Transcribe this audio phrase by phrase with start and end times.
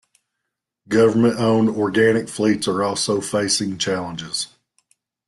[0.87, 4.47] Government-owned organic fleets are also facing challenges.